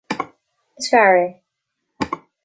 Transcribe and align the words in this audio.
is 0.79 0.87
fear 0.89 1.15
é 1.25 1.43